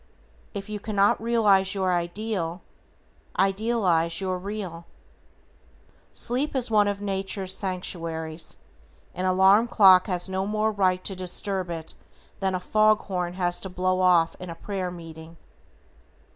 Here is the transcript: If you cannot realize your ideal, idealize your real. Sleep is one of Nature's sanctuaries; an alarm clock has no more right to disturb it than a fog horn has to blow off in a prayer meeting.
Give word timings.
If 0.55 0.67
you 0.67 0.79
cannot 0.79 1.21
realize 1.21 1.75
your 1.75 1.93
ideal, 1.93 2.63
idealize 3.37 4.19
your 4.19 4.39
real. 4.39 4.87
Sleep 6.11 6.55
is 6.55 6.71
one 6.71 6.87
of 6.87 7.01
Nature's 7.01 7.55
sanctuaries; 7.55 8.57
an 9.13 9.25
alarm 9.25 9.67
clock 9.67 10.07
has 10.07 10.27
no 10.27 10.47
more 10.47 10.71
right 10.71 11.03
to 11.03 11.15
disturb 11.15 11.69
it 11.69 11.93
than 12.39 12.55
a 12.55 12.59
fog 12.59 13.01
horn 13.01 13.33
has 13.33 13.61
to 13.61 13.69
blow 13.69 13.99
off 13.99 14.35
in 14.39 14.49
a 14.49 14.55
prayer 14.55 14.89
meeting. 14.89 15.37